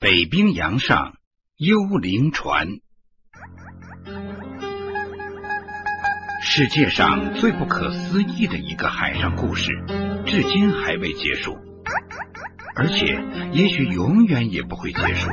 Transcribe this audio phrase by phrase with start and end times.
[0.00, 1.16] 北冰洋上
[1.58, 2.66] 幽灵船，
[6.40, 9.70] 世界上最不可思议的一个海上故事，
[10.24, 11.58] 至今还未结束，
[12.74, 13.22] 而且
[13.52, 15.30] 也许永远也不会结束。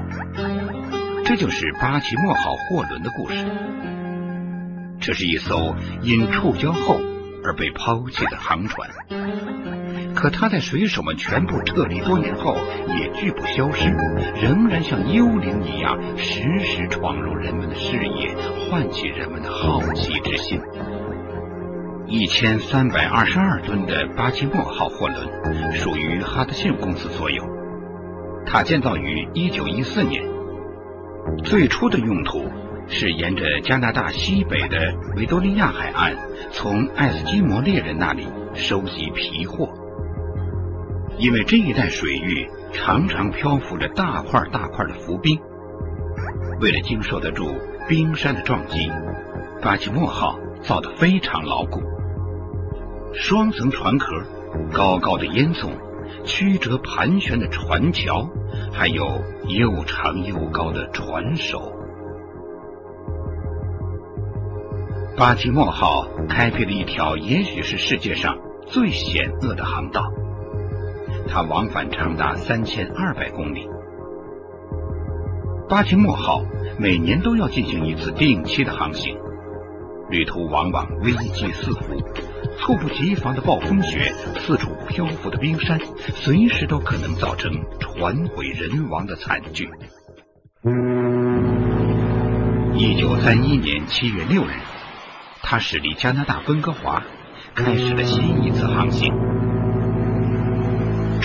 [1.24, 3.46] 这就是巴奇莫号货轮的故事。
[5.00, 7.00] 这是一艘因触礁后
[7.42, 8.90] 而被抛弃的航船。
[10.18, 12.58] 可他在水手们全部撤离多年后，
[12.98, 13.88] 也拒不消失，
[14.42, 18.36] 仍然像幽灵一样，时时闯入人们的视野，
[18.68, 20.60] 唤起人们的好奇之心。
[22.08, 27.44] 一千三百二十二吨的巴基莫号货轮属于哈德逊公司所有，
[28.44, 30.24] 它建造于一九一四年，
[31.44, 32.44] 最初的用途
[32.88, 36.18] 是沿着加拿大西北的维多利亚海岸，
[36.52, 39.77] 从爱斯基摩猎人那里收集皮货。
[41.20, 45.40] 因为这一带水域常常漂浮着大块大块的浮冰，
[46.62, 47.56] 为了经受得住
[47.88, 48.92] 冰山的撞击，
[49.62, 51.82] 巴奇莫号造得非常牢固。
[53.14, 54.14] 双层船壳、
[54.72, 55.72] 高高的烟囱、
[56.24, 58.30] 曲折盘旋的船桥，
[58.72, 61.74] 还有又长又高的船首。
[65.18, 70.04] 巴奇莫号开辟了一条也许是世界上最险恶的航道。
[71.28, 73.68] 它往返长达三千二百公里。
[75.70, 76.44] 巴奇莫号
[76.80, 79.18] 每年都要进行一次定期的航行，
[80.10, 82.02] 旅途往往危机四伏，
[82.58, 85.78] 猝不及防的暴风雪，四处漂浮的冰山，
[86.16, 89.70] 随时都可能造成船毁人亡的惨剧。
[92.74, 94.52] 一九三一年七月六日，
[95.42, 97.04] 它驶离加拿大温哥华，
[97.56, 99.37] 开始了新一次航行。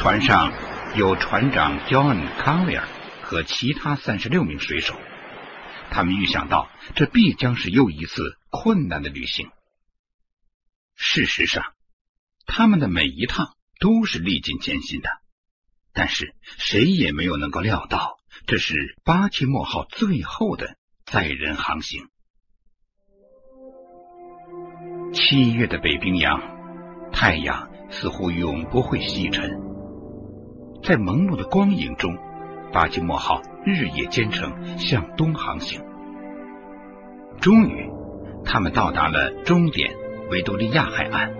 [0.02, 0.52] 船上
[0.96, 2.82] 有船长 John Conway
[3.22, 4.98] 和其他三十六名水手，
[5.92, 9.48] 他们预想到这必将是又一次困难的旅行。
[10.96, 11.62] 事实上，
[12.46, 15.08] 他们的每一趟都是历尽艰辛的，
[15.92, 18.18] 但是谁也没有能够料到，
[18.48, 20.76] 这是巴奇莫号最后的
[21.06, 22.08] 载人航行。
[25.14, 26.42] 七月的北冰洋，
[27.12, 29.71] 太阳似乎永不会西沉。
[30.82, 32.18] 在朦胧的光影中，
[32.72, 35.80] 巴基莫号日夜兼程向东航行。
[37.40, 37.88] 终于，
[38.44, 39.94] 他们到达了终点
[40.28, 41.30] 维多利亚海岸，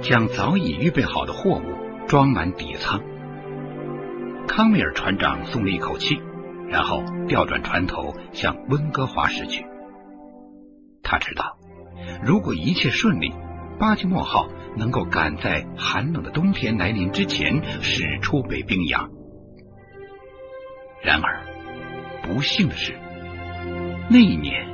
[0.00, 3.02] 将早已预备好的货物装满底舱。
[4.46, 6.18] 康米尔船长松了一口气，
[6.68, 9.66] 然后调转船头向温哥华驶去。
[11.02, 11.58] 他知道，
[12.24, 13.30] 如果一切顺利，
[13.78, 14.48] 巴基莫号。
[14.76, 19.10] 能够赶在寒冷的冬天来临之前驶出北冰洋。
[21.02, 21.42] 然而，
[22.22, 22.94] 不幸的是，
[24.10, 24.66] 那一年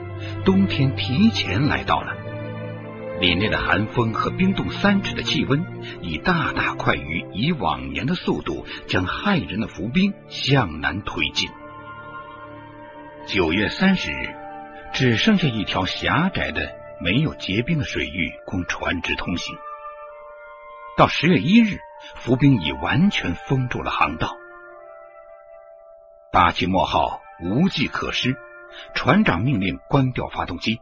[0.44, 2.16] 冬天提前来到了，
[3.20, 5.64] 凛冽的寒风和冰冻三尺的气温，
[6.00, 11.50] 以大大快于以往年的速度，将骇人的浮冰向南推进。
[13.26, 14.34] 九月三十日，
[14.92, 19.54] 只剩下一条狭窄的、没有结冰的水域供船只通行。
[20.96, 21.80] 到十月一日，
[22.14, 24.36] 浮冰已完全封住了航道。
[26.30, 28.36] 巴奇莫号无计可施，
[28.94, 30.80] 船长命令关掉发动机，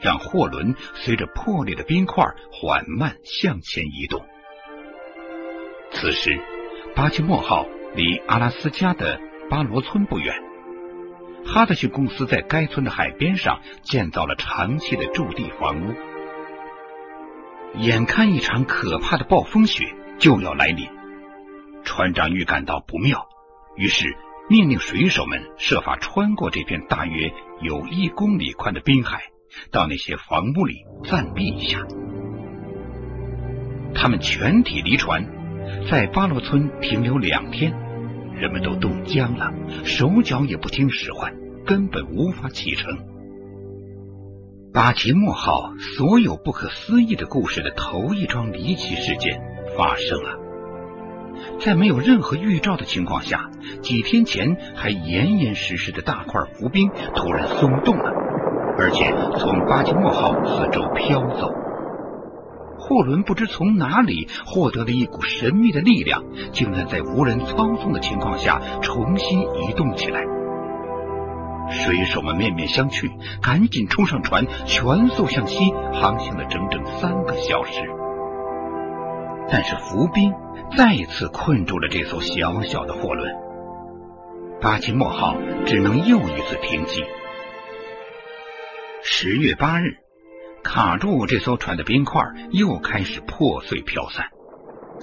[0.00, 4.24] 让货轮随着破裂的冰块缓慢向前移动。
[5.92, 6.40] 此时，
[6.94, 9.20] 巴奇莫号离阿拉斯加的
[9.50, 10.34] 巴罗村不远，
[11.44, 15.94] 哈德逊公司在该村的海边上建造了长期的驻地房屋。
[17.78, 20.88] 眼看一场可怕的暴风雪就要来临，
[21.84, 23.28] 船长预感到不妙，
[23.76, 24.16] 于是
[24.48, 27.32] 命令水手们设法穿过这片大约
[27.62, 29.22] 有一公里宽的冰海，
[29.70, 31.86] 到那些房屋里暂避一下。
[33.94, 35.24] 他们全体离船，
[35.90, 37.72] 在巴罗村停留两天，
[38.34, 39.52] 人们都冻僵了，
[39.84, 41.34] 手脚也不听使唤，
[41.64, 43.09] 根本无法启程。
[44.72, 49.42] 巴奇莫号所有不可思议的故事的头一桩离奇事件
[49.76, 50.38] 发生了，
[51.58, 53.50] 在没有任何预兆的情况下，
[53.82, 58.12] 几天前还严严实实的大块浮冰突然松动了，
[58.78, 61.50] 而且从巴奇莫号四周飘走。
[62.78, 70.24] 货轮不知从哪里获得了一股神秘的力量，竟然在无人操纵的情况下重新移动起来。
[71.70, 77.82] 水手们面面相觑，赶紧冲上船，全速向西航行了整整三个小时。
[79.48, 80.32] 但是浮冰
[80.76, 83.34] 再次困住了这艘小小的货轮。
[84.60, 87.04] 巴奇莫号只能又一次停机。
[89.02, 89.96] 十月八日，
[90.62, 94.26] 卡住这艘船的冰块又开始破碎飘散，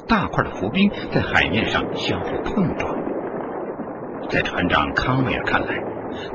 [0.08, 2.96] 大块的浮冰在海面上相互碰撞。
[4.30, 5.82] 在船长康威尔看来，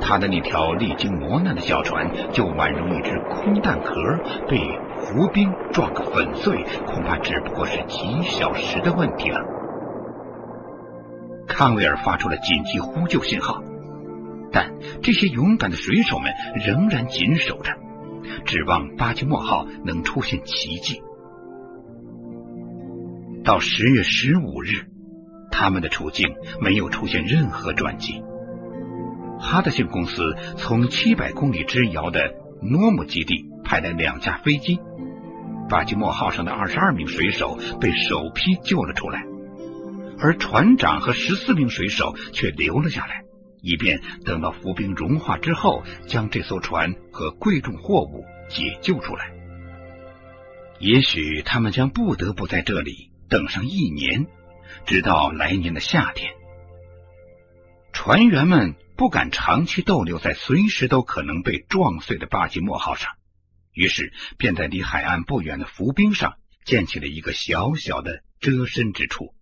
[0.00, 3.94] 他的那条历经磨难的小船就宛如一只空弹壳，
[4.48, 4.58] 被
[4.98, 9.40] 浮冰撞个粉碎，恐怕只不过是几小时的问题了。
[11.46, 13.62] 康威尔发出了紧急呼救信号。
[14.54, 16.30] 但这些勇敢的水手们
[16.62, 17.72] 仍然紧守着，
[18.44, 21.02] 指望巴基莫号能出现奇迹。
[23.42, 24.86] 到十月十五日，
[25.50, 26.28] 他们的处境
[26.60, 28.22] 没有出现任何转机。
[29.42, 34.78] 哈德逊公司从七百公里之遥的诺姆基地派来两架飞机，
[35.68, 39.24] 巴基莫号上的二十二名水手被首批救了出来，
[40.18, 43.24] 而船长和十四名水手却留了下来。
[43.60, 49.30] 以便等到浮冰融化之后，将这艘船和贵重货物解救出来。
[50.78, 54.26] 也许他们将不得不在这里等上一年，
[54.84, 56.32] 直到来年的夏天。
[57.92, 63.10] 船员们不敢长期逗留在随时都可能被撞碎的巴基莫号上，
[63.72, 66.34] 于是便在离海岸不远的浮冰上
[66.64, 69.34] 建起了一个小小的遮身之处。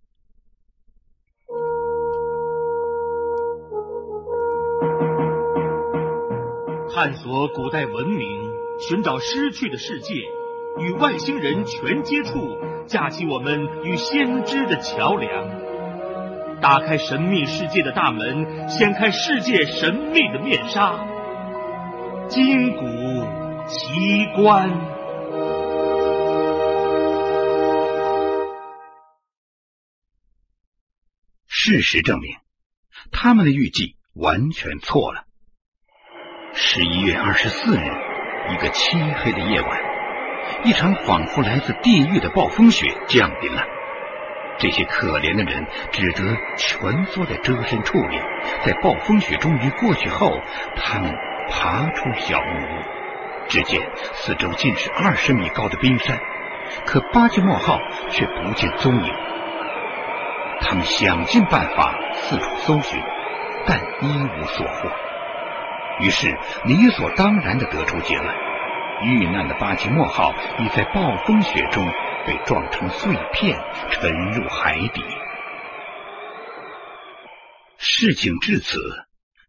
[6.93, 8.51] 探索古代文明，
[8.87, 10.13] 寻找失去的世界，
[10.79, 15.49] 与外星人全接触，架起我们与先知的桥梁，
[16.61, 21.07] 打开神秘世界的大门，掀开世界神秘的面纱，
[22.29, 22.85] 金谷
[23.67, 24.69] 奇观。
[31.47, 32.37] 事实证明，
[33.11, 35.23] 他们的预计完全错了。
[36.53, 37.85] 十一月二十四日，
[38.53, 39.81] 一个漆黑的夜晚，
[40.63, 43.63] 一场仿佛来自地狱的暴风雪降临了。
[44.61, 48.21] 这些可怜的人只得蜷缩在遮身处里。
[48.63, 50.39] 在暴风雪终于过去后，
[50.75, 51.11] 他们
[51.49, 53.81] 爬出小木屋，只见
[54.13, 56.19] 四周尽是二十米高的冰山，
[56.85, 57.79] 可巴基莫号
[58.11, 59.13] 却不见踪影。
[60.61, 63.01] 他们想尽办法四处搜寻，
[63.65, 64.91] 但一无所获。
[66.01, 68.27] 于是理所当然的得出结论：
[69.01, 71.83] 遇难的巴基莫号已在暴风雪中
[72.25, 73.59] 被撞成碎片，
[73.91, 75.01] 沉入海底。
[77.77, 78.79] 事情至此，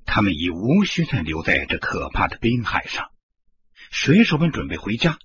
[0.06, 3.10] 他们已无需再留在这可怕的冰海上。
[3.90, 5.18] 水手们准备回家，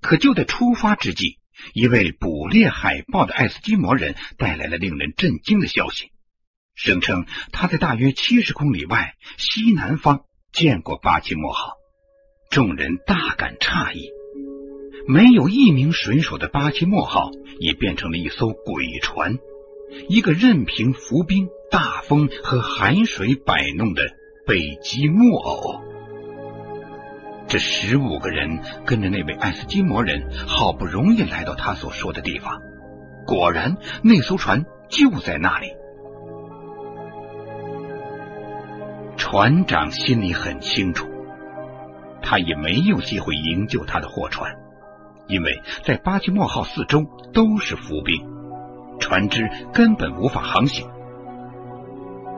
[0.00, 1.38] 可就在出发之际，
[1.72, 6.10] 一位捕猎海豹的爱斯基摩人带来了令人震惊的消息。
[6.74, 11.74] 声称他在大约七十公里外西南方见过巴基莫号，
[12.50, 14.17] 众人大感诧异。
[15.08, 19.38] 没有一名水手的巴奇莫号也变成了一艘鬼船，
[20.10, 24.02] 一个任凭浮冰、大风和海水摆弄的
[24.46, 25.80] 北极木偶。
[27.46, 32.60] 这十五个人跟着那位爱斯基摩人，好不容易来到他所说的地方，
[33.26, 35.68] 果然那艘船就在那里。
[39.16, 41.08] 船长心里很清楚，
[42.20, 44.54] 他也没有机会营救他的货船，
[45.28, 48.26] 因为在巴基莫号四周都是浮冰，
[48.98, 50.88] 船只根本无法航行。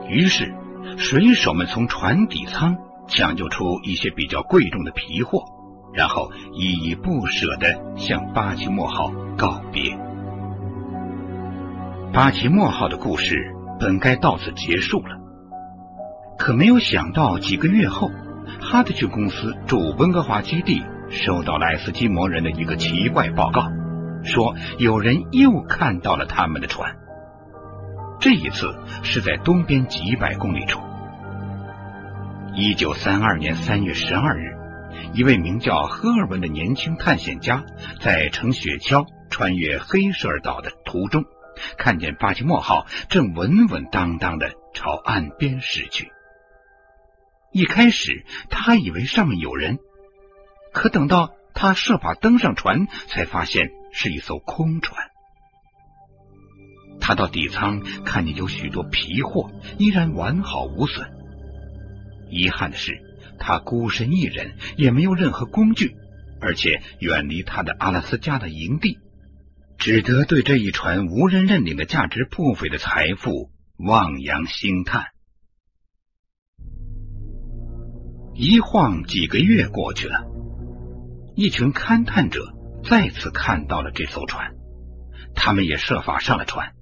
[0.07, 0.53] 于是，
[0.97, 5.45] 水手们从船底舱抢救出一些比较贵重的皮货，
[5.93, 9.97] 然后依依不舍的向巴基莫号告别。
[12.11, 15.17] 巴基莫号的故事本该到此结束了。
[16.37, 18.11] 可没有想到，几个月后，
[18.59, 23.69] 哈德逊公司驻温哥华基地收到了爱斯基摩人的一个奇怪报告，
[24.23, 26.95] 说有人又看到了他们的船。
[28.19, 30.79] 这一次是在东边几百公里处。
[32.53, 34.55] 一九三二年三月十二日，
[35.13, 37.63] 一位名叫赫尔文的年轻探险家
[37.99, 41.23] 在乘雪橇穿越黑舍尔岛的途中，
[41.77, 46.11] 看见巴基莫号正稳稳当当的朝岸边驶去。
[47.51, 49.79] 一开始，他还以为上面有人，
[50.73, 55.09] 可等到他设法登上船，才发现是一艘空船。
[56.99, 61.09] 他到底舱看见有许多皮货依然完好无损。
[62.29, 63.01] 遗憾的是，
[63.39, 65.95] 他孤身一人，也没有任何工具，
[66.39, 68.99] 而且远离他的阿拉斯加的营地，
[69.77, 75.07] 只得对这一船无人认领的价值不菲的财富望洋兴叹。
[78.33, 80.23] 一晃几个月过去了，
[81.35, 84.51] 一群勘探者再次看到了这艘船，
[85.35, 86.73] 他们也设法上了船。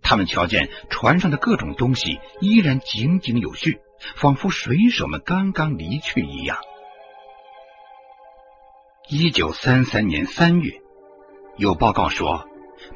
[0.00, 3.80] 他们瞧见船上的各种东西依然井井有序，
[4.16, 6.58] 仿佛水手们刚刚离去一样。
[9.10, 10.80] 一九三三年三月，
[11.56, 12.48] 有报告说，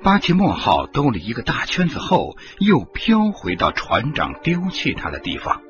[0.03, 5.61] 巴奇莫号兜了一个大圈子后，又飘回到船长丢弃它的地方。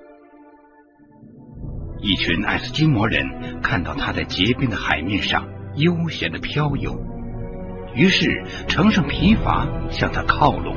[2.02, 7.00] 一群爱斯基摩人看到他在结冰的海面上悠闲的飘游，
[7.94, 10.76] 于是乘上皮筏向他靠拢。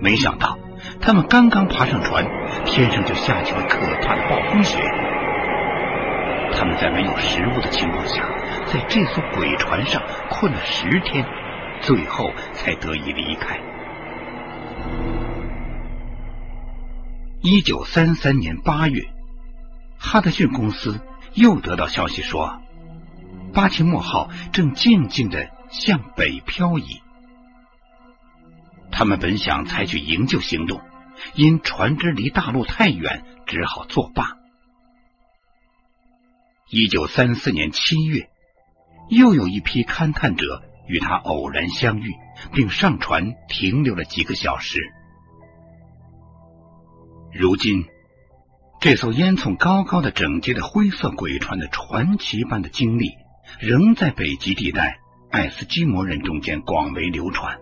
[0.00, 0.56] 没想到，
[1.00, 2.24] 他们刚刚爬上船，
[2.64, 4.78] 天上就下起了可怕的暴风雪。
[6.54, 8.22] 他们在没有食物的情况下，
[8.66, 11.24] 在这艘鬼船上困了十天，
[11.80, 13.58] 最后才得以离开。
[17.40, 19.02] 一九三三年八月，
[20.02, 21.00] 哈德逊公司
[21.32, 22.60] 又得到消息说，
[23.54, 27.00] 巴奇莫号正静静的向北漂移。
[28.90, 30.82] 他们本想采取营救行动，
[31.34, 34.36] 因船只离大陆太远，只好作罢。
[36.68, 38.28] 一九三四年七月，
[39.08, 42.12] 又有一批勘探者与他偶然相遇，
[42.52, 44.80] 并上船停留了几个小时。
[47.32, 47.86] 如今，
[48.82, 53.12] 这艘烟囱高高的、整洁的灰色鬼船的传奇般的经历，
[53.60, 54.98] 仍在北极地带
[55.30, 57.60] 爱斯基摩人中间广为流传。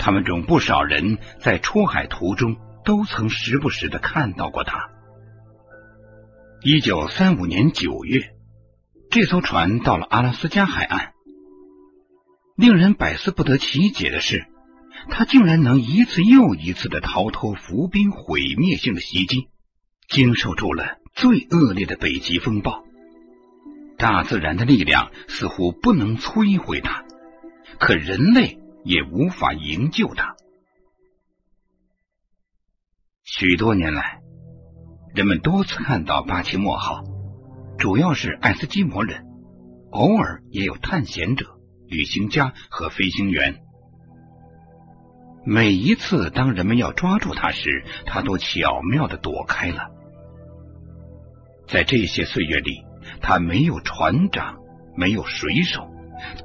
[0.00, 4.90] 他们中不少人在出海途中都曾时不时的看到过它。
[6.64, 8.32] 一九三五年九月，
[9.10, 11.12] 这艘船到了阿拉斯加海岸。
[12.56, 14.44] 令人百思不得其解的是，
[15.08, 19.48] 它竟然能一次又一次的逃脱浮冰毁灭性的袭击，
[20.08, 22.84] 经受住了最恶劣的北极风暴。
[23.96, 27.04] 大自然的力量似乎不能摧毁它，
[27.78, 30.34] 可人类也无法营救它。
[33.22, 34.20] 许多年来。
[35.14, 37.04] 人们多次看到巴奇莫号，
[37.78, 39.24] 主要是爱斯基摩人，
[39.92, 43.63] 偶尔也有探险者、旅行家和飞行员。
[45.46, 49.90] 每一次当人们要抓住它时，它都巧妙的躲开了。
[51.66, 52.82] 在这些岁月里，
[53.20, 54.56] 它没有船长，
[54.96, 55.90] 没有水手。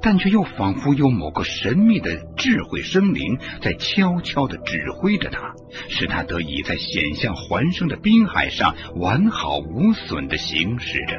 [0.02, 5.54] 但却又仿佛有某个神秘的智慧生灵在悄悄的指挥着他，
[5.88, 11.16] 使他得以在险象环生的滨海上完好无损的行驶着。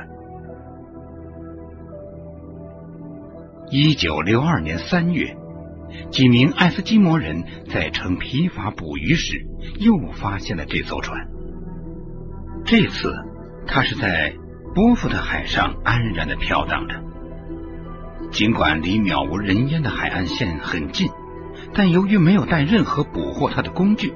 [3.71, 5.35] 一九六二年三月，
[6.11, 9.45] 几名爱斯基摩人在乘皮筏捕鱼时，
[9.79, 11.27] 又发现了这艘船。
[12.65, 13.13] 这次，
[13.65, 14.35] 它是在
[14.75, 16.95] 波福特海上安然的飘荡着。
[18.31, 21.09] 尽管离渺无人烟的海岸线很近，
[21.73, 24.13] 但由于没有带任何捕获它的工具，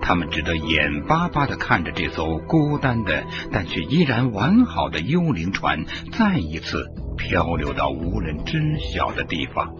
[0.00, 9.74] 他们只得眼巴巴的看着这艘孤单的但却依然完好的幽灵船再一次漂流到无人知晓的地方。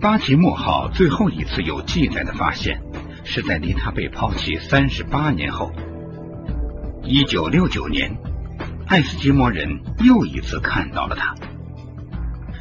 [0.00, 2.80] 巴奇莫号最后一次有记载的发现，
[3.22, 5.70] 是在离它被抛弃三十八年后，
[7.02, 8.16] 一九六九年，
[8.86, 11.34] 爱斯基摩人又一次看到了它。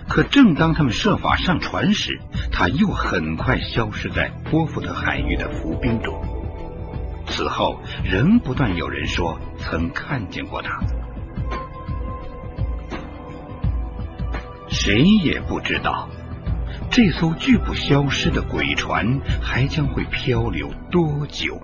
[0.10, 2.20] 可正当他们设法上船时，
[2.52, 6.22] 他又很快消失在波福特海域的浮冰中。
[7.28, 10.78] 此后，仍不断有人说曾看见过他。
[14.68, 16.10] 谁也不知道，
[16.92, 21.62] 这艘拒不消失的鬼船还将会漂流多久。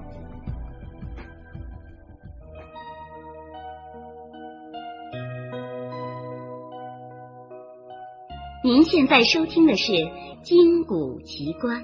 [8.63, 9.91] 您现在收听的是
[10.44, 11.84] 《金谷奇观》。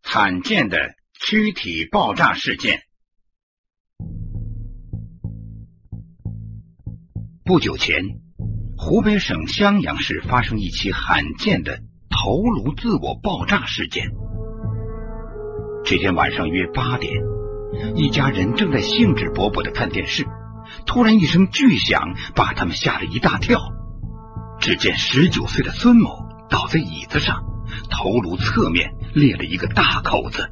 [0.00, 2.85] 罕见的躯体爆炸事件。
[7.46, 8.02] 不久前，
[8.76, 11.78] 湖北省襄阳市发生一起罕见的
[12.10, 14.08] 头颅自我爆炸事件。
[15.84, 17.12] 这天晚上约八点，
[17.94, 20.26] 一家人正在兴致勃勃的看电视。
[20.86, 23.60] 突然一声巨响，把他们吓了一大跳。
[24.58, 27.44] 只见十九岁的孙某倒在椅子上，
[27.88, 30.50] 头颅侧面裂了一个大口子，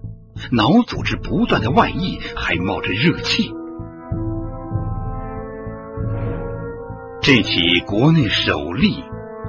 [0.53, 3.53] 脑组织不断的外溢，还冒着热气。
[7.25, 9.03] 这起国内首例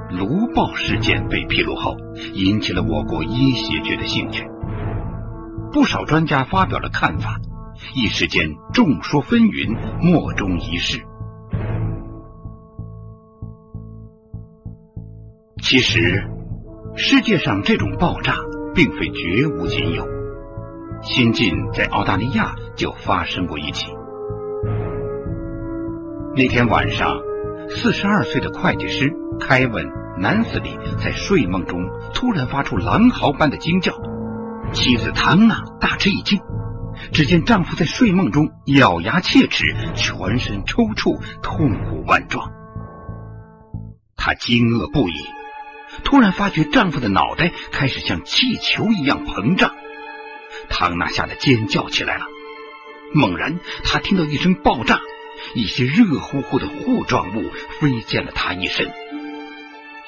[0.08, 1.94] 卢豹事件被披露后，
[2.32, 4.48] 引起了我国医学界的兴趣，
[5.72, 7.38] 不少专家发表了看法，
[7.94, 11.02] 一时间众说纷纭，莫衷一是。
[15.60, 16.30] 其实，
[16.94, 18.36] 世界上这种爆炸
[18.74, 20.02] 并非绝无仅有，
[21.02, 23.92] 新近在澳大利亚就发生过一起。
[26.34, 27.18] 那天晚上，
[27.68, 29.86] 四十二岁的会计师凯文·
[30.20, 31.80] 南斯里在睡梦中
[32.14, 33.92] 突然发出狼嚎般的惊叫，
[34.72, 36.40] 妻子唐娜大吃一惊，
[37.12, 42.52] 只见丈夫在睡梦中咬牙切齿，全身抽搐，痛苦万状。
[44.16, 45.14] 她惊愕不已，
[46.04, 49.72] 突然发觉丈夫的脑袋开始像气球一样膨胀，
[50.68, 52.24] 唐娜吓得尖叫起来了。
[53.12, 55.00] 猛然，她听到一声爆炸。
[55.54, 57.50] 一些热乎乎的糊状物
[57.80, 58.92] 飞溅了她一身，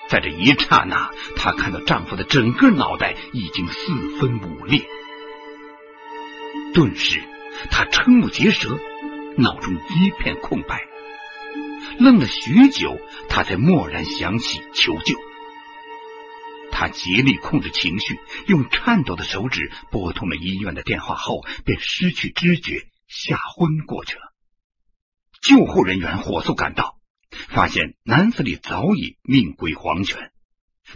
[0.08, 4.86] 在这一刹那，她看到丈夫的整个脑袋已经四分五裂，
[6.74, 7.22] 顿时
[7.70, 8.78] 她瞠目结舌，
[9.36, 10.86] 脑中一片空白，
[11.98, 15.14] 愣了许久，她才蓦然想起求救。
[16.70, 24.27] 她竭力控制情绪，用颤抖的手指拨通了医院的电话后，便失去知觉，吓昏过去了。
[25.42, 26.98] 救护人员火速赶到，
[27.48, 30.32] 发现男子里早已命归黄泉，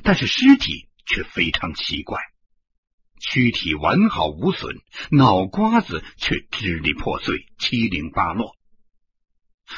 [0.03, 2.21] 但是尸体却非常奇怪，
[3.21, 4.77] 躯体完好无损，
[5.11, 8.57] 脑瓜子却支离破碎、七零八落。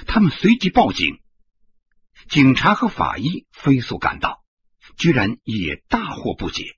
[0.07, 1.21] 他们随即报警，
[2.29, 4.43] 警察和法医飞速赶到，
[4.97, 6.77] 居然也大惑不解。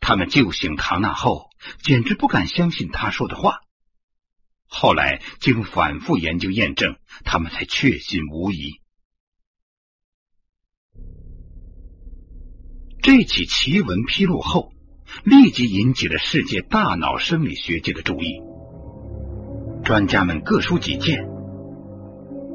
[0.00, 1.50] 他们救醒唐娜后，
[1.84, 3.60] 简直不敢相信他说的话。
[4.74, 8.80] 后来经反复研究验证，他们才确信无疑。
[13.02, 14.72] 这起奇闻披露后，
[15.24, 18.40] 立即引起了世界大脑生理学界的注意。
[19.84, 21.28] 专家们各抒己见，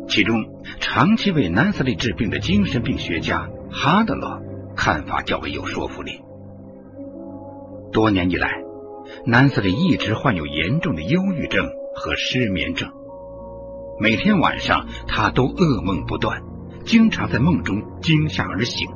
[0.10, 0.44] 其中
[0.80, 4.42] 长期为南斯利治病的精神病学家哈德勒
[4.76, 6.20] 看法较为有说服力。
[7.94, 8.64] 多年以来，
[9.28, 11.70] 南斯利一直患有严重的忧郁症。
[11.98, 12.92] 和失眠症，
[14.00, 16.44] 每天晚上他都噩梦不断，
[16.86, 18.88] 经常在梦中惊吓而醒。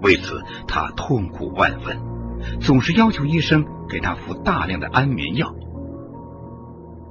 [0.00, 2.00] 为此，他痛苦万分，
[2.60, 5.52] 总是要求医生给他服大量的安眠药。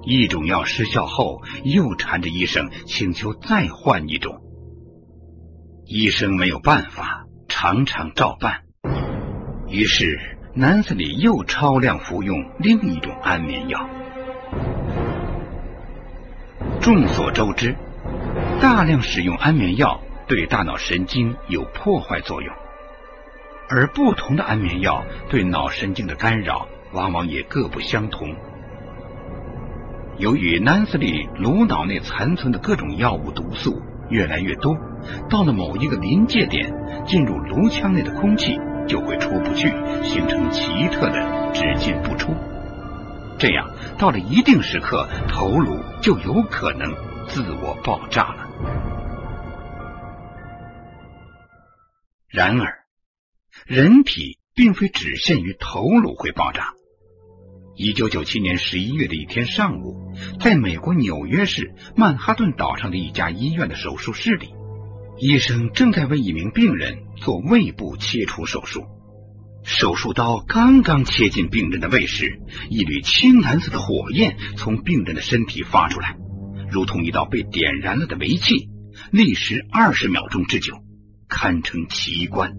[0.04, 4.41] 一种药失效后，又缠着医生请求再换一种。
[5.86, 8.62] 医生没有办法，常常照办。
[9.67, 10.19] 于是，
[10.56, 13.89] 南斯里又超量服用另一种安眠药。
[16.82, 17.76] 众所周知，
[18.60, 22.52] 大量使用安眠药对大脑神经有破坏作用，
[23.70, 28.36] 而不同的安眠药对脑神经的干扰往往也各不相同。
[30.17, 34.76] 由于南斯里颅脑内残存的各种药物毒素越来越多，
[35.30, 36.74] 到了某一个临界点，
[37.06, 42.34] 进入颅腔内的空气就会出不去，形成奇特的只进不出。
[43.42, 46.94] 这样，到了一定时刻，头颅就有可能
[47.28, 48.48] 自我爆炸了。
[52.30, 52.84] 然而，
[53.66, 56.74] 人体并非只限于头颅会爆炸。
[57.76, 64.54] 一九九七年十一月的一天上午，在美国纽约市曼哈顿岛上的一家医院的手术室里，
[65.18, 68.86] 医生正在为一名病人做胃部切除手术。
[69.63, 76.17] 手术刀刚刚切进病人的胃时，一缕青蓝色的火焰从病人的身体发出来，
[76.69, 78.69] 如同一道被点燃了的煤气，
[79.12, 80.78] 历时二十秒钟之久，
[81.28, 82.54] 堪称奇观。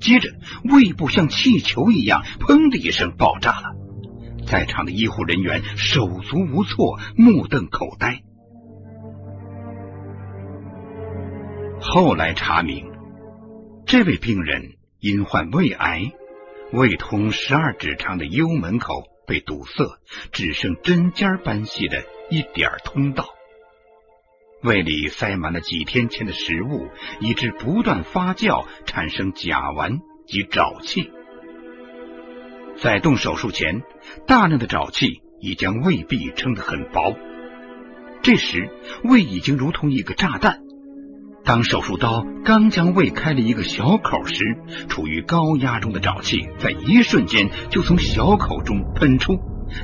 [0.00, 0.30] 接着，
[0.64, 3.76] 胃部像气球一样，砰的一声爆炸了，
[4.44, 8.22] 在场的医护人员手足无措，目瞪口呆。
[11.80, 12.86] 后来查明，
[13.86, 14.81] 这位病人。
[15.02, 16.12] 因患胃癌，
[16.72, 19.98] 胃通十二指肠的幽门口被堵塞，
[20.30, 23.26] 只剩针尖般细的一点通道。
[24.62, 26.86] 胃里塞满了几天前的食物，
[27.18, 31.10] 以致不断发酵，产生甲烷及沼气。
[32.76, 33.82] 在动手术前，
[34.28, 37.16] 大量的沼气已将胃壁撑得很薄，
[38.22, 38.70] 这时
[39.02, 40.62] 胃已经如同一个炸弹。
[41.44, 44.56] 当手术刀刚将胃开了一个小口时，
[44.88, 49.38] 处于高压中的沼气在一瞬间就从小口中喷出，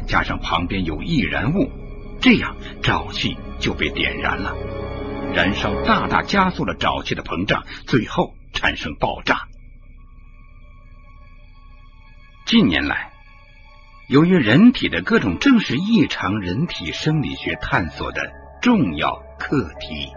[0.07, 1.69] 加上旁边有易燃物，
[2.21, 4.55] 这样沼气就被点燃了。
[5.35, 9.49] 燃烧大大加速了沼气的膨胀，最后产生爆炸。
[12.47, 13.13] 近年来，
[14.09, 18.31] 由于人体的各种正是异常人体生理学探索的
[18.63, 20.09] 重要课题。